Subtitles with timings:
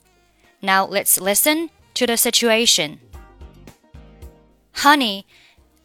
[0.62, 3.00] Now let's listen to the situation.
[4.76, 5.26] Honey,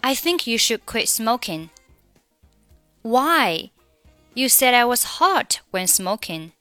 [0.00, 1.70] I think you should quit smoking.
[3.02, 3.70] Why?
[4.34, 6.52] You said I was hot when smoking.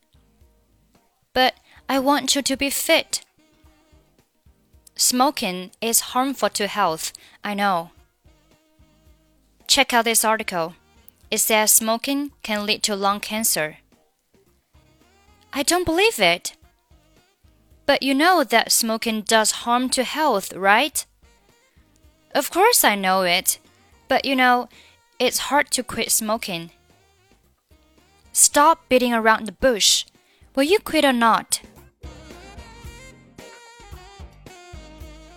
[1.34, 1.54] But
[1.88, 3.22] I want you to be fit.
[5.01, 7.13] Smoking is harmful to health,
[7.45, 7.93] I know.
[9.69, 10.75] Check out this article.
[11.31, 13.77] It says smoking can lead to lung cancer.
[15.53, 16.57] I don't believe it.
[17.87, 21.07] But you know that smoking does harm to health, right?
[22.35, 23.61] Of course I know it.
[24.09, 24.69] But you know,
[25.21, 26.73] it's hard to quit smoking.
[28.33, 30.07] Stop beating around the bush.
[30.57, 31.61] Will you quit or not?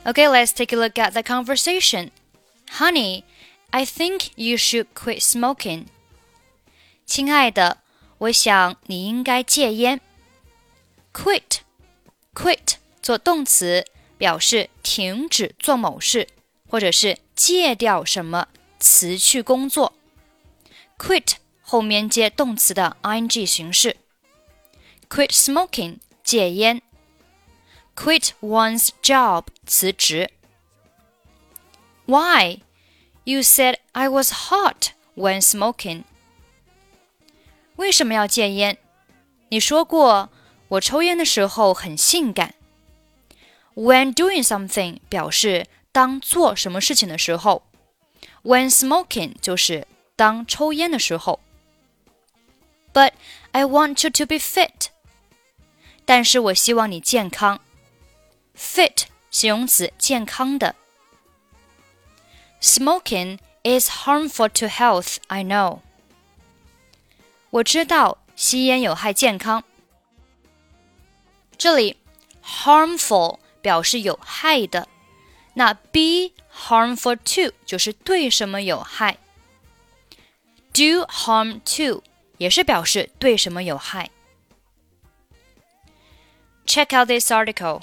[0.05, 2.11] Okay, let's take a look at the conversation.
[2.79, 3.25] Honey,
[3.71, 5.87] I think you should quit smoking.
[7.05, 7.79] 亲爱的，
[8.19, 10.01] 我想你应该戒烟。
[11.13, 11.61] Quit,
[12.35, 13.85] quit 做动词，
[14.19, 16.29] 表示停止做某事，
[16.69, 19.93] 或者是戒掉什么，辞去工作。
[20.99, 23.97] Quit 后面接动词的 ing 形式。
[25.09, 26.83] Quit smoking 戒烟。
[27.95, 30.31] quit one's job 辞职。
[32.07, 32.61] Why?
[33.25, 36.05] You said I was hot when smoking.
[37.77, 38.79] 为什么要戒烟？
[39.49, 40.31] 你说过
[40.69, 42.55] 我抽烟的时候很性感。
[43.75, 47.65] When doing something 表示当做什么事情的时候，
[48.43, 51.41] When smoking 就是当抽烟的时候。
[52.95, 53.13] But
[53.53, 54.89] I want you to be fit.
[56.05, 57.61] 但是我希望你健康。
[58.61, 60.75] Fit 形容词，健康的。
[62.61, 65.17] Smoking is harmful to health.
[65.29, 65.81] I know.
[67.51, 69.63] 我知道吸烟有害健康。
[71.59, 71.97] 这里
[72.45, 74.89] harmful 表示有害的，
[75.55, 79.19] 那 be harmful to 就是对什么有害。
[80.73, 82.03] Do harm to
[82.37, 84.11] 也是表示对什么有害。
[86.67, 87.83] Check out this article.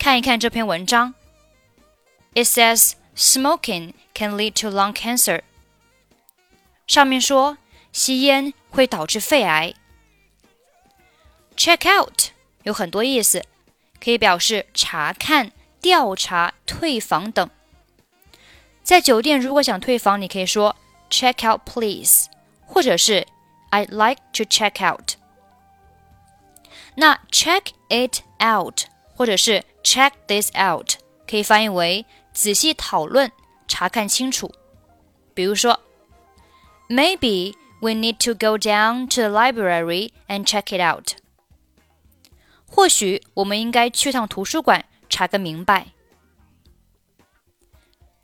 [0.00, 1.14] 看一看这篇文章。
[2.34, 5.42] It says smoking can lead to lung cancer。
[6.86, 7.58] 上面说
[7.92, 9.74] 吸烟会导致肺癌。
[11.56, 12.30] Check out
[12.62, 13.44] 有很多意思，
[14.02, 17.48] 可以表示查看、调查、退房等。
[18.82, 20.76] 在酒店如果想退房，你可以说
[21.10, 22.28] check out please，
[22.66, 23.26] 或者是
[23.70, 25.14] I'd like to check out。
[26.94, 28.82] 那 check it out
[29.14, 30.94] 或者是 check this out
[31.28, 33.30] 可以翻译为仔细讨论、
[33.66, 34.52] 查看清楚。
[35.34, 35.80] 比如说，
[36.88, 41.16] Maybe we need to go down to the library and check it out。
[42.68, 45.88] 或许我们应该去趟图书馆查个明白。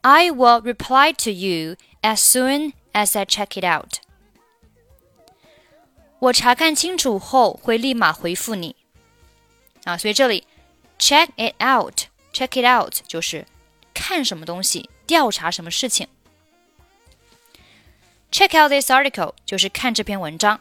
[0.02, 4.00] I will reply to you as soon as I check it out。
[6.18, 8.76] 我查看清楚后会立马回复你。
[9.84, 10.46] 啊，所以这里
[10.99, 13.45] check it out，check it out 就是
[13.93, 16.07] 看什么东西，调查什么事情。
[18.31, 20.59] Check out this article 就是看这篇文章。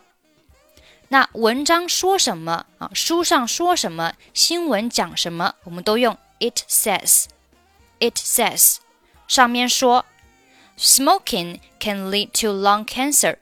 [1.08, 2.91] 那文章说什么啊？
[2.94, 4.14] 书上说什么？
[4.34, 5.54] 新闻讲什么？
[5.64, 7.26] 我们都用 it says。
[7.98, 8.76] It says
[9.28, 10.04] 上面说
[10.78, 13.38] ，smoking can lead to lung cancer。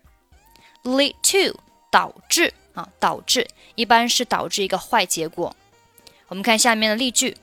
[0.83, 1.59] lead to
[1.91, 5.57] 导致啊，导致一般是导致一个坏结果。
[6.28, 7.38] 我们看下面的例句：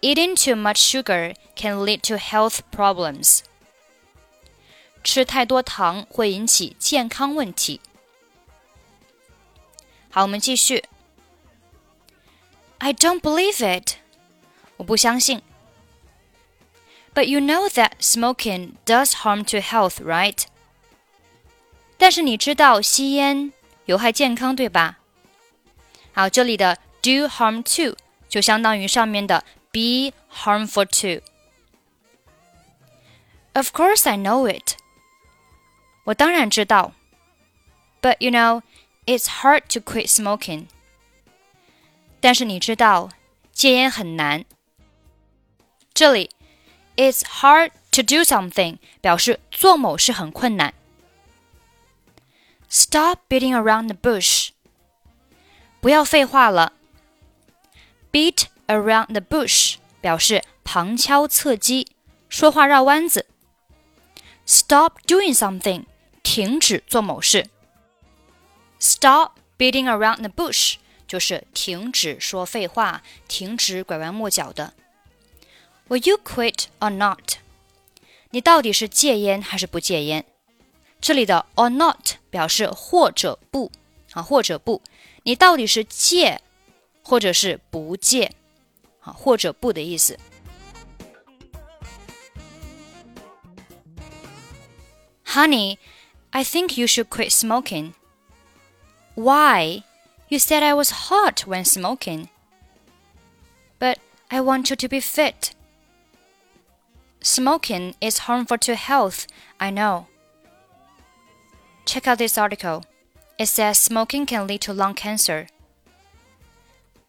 [0.00, 3.40] Eating too much sugar can lead to health problems。
[5.04, 7.80] 吃太多糖会引起健康问题。
[10.10, 10.84] 好，我们继续。
[12.78, 13.96] I don't believe it。
[14.76, 15.42] 我不相信。
[17.14, 20.44] But you know that smoking does harm to health, right?
[21.98, 23.52] 但是你知道吸烟
[23.84, 24.98] 有害健康，对吧？
[26.12, 27.96] 好，这里的 do harm to
[28.28, 34.76] 就相当于上面的 be harmful to。Of course, I know it.
[36.04, 36.92] 我当然知道。
[38.00, 38.62] But you know,
[39.06, 40.66] it's hard to quit smoking.
[42.20, 43.10] 但是你知道，
[43.52, 44.44] 戒烟很难。
[45.92, 46.30] 这里
[46.96, 50.72] it's hard to do something 表示做某事很困难。
[52.70, 54.48] Stop beating around the bush.
[55.80, 56.72] 不要废话了。
[58.11, 61.87] Beat around the bush 表示旁敲侧击，
[62.29, 63.25] 说话绕弯子。
[64.45, 65.85] Stop doing something
[66.23, 67.49] 停止做某事。
[68.79, 70.75] Stop beating around the bush
[71.07, 74.73] 就是停止说废话，停止拐弯抹角的。
[75.89, 77.37] Will you quit or not？
[78.31, 80.25] 你到底是戒烟还是不戒烟？
[80.99, 83.71] 这里的 or not 表示或者不
[84.11, 84.81] 啊，或者不，
[85.23, 86.41] 你到底是戒
[87.07, 88.33] 或者是不戒，
[88.99, 90.19] 啊，或者不的意思。
[95.27, 95.77] Honey,
[96.31, 97.93] I think you should quit smoking.
[99.15, 99.83] Why?
[100.27, 102.27] You said I was hot when smoking.
[103.79, 105.51] But I want you to be fit.
[107.21, 109.27] Smoking is harmful to health,
[109.59, 110.07] I know.
[111.85, 112.83] Check out this article.
[113.37, 115.47] It says smoking can lead to lung cancer.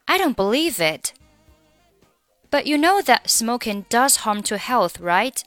[0.08, 1.12] I don't believe it.
[2.50, 5.44] But you know that smoking does harm to health, right?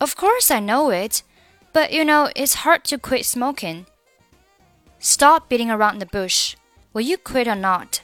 [0.00, 1.22] Of course I know it,
[1.74, 3.84] but you know it's hard to quit smoking.
[4.98, 6.56] Stop beating around the bush.
[6.94, 8.00] Will you quit or not?